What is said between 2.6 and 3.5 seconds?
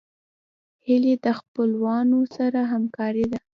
همکاره ده